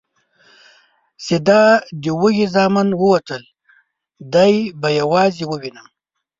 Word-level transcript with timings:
چې 1.23 1.35
دا 1.47 1.63
د 2.01 2.03
وږي 2.19 2.47
زامن 2.55 2.89
ووتل، 3.01 3.43
دی 4.33 4.53
به 4.81 4.89
یوازې 4.99 5.43
ووینم؟ 5.47 5.87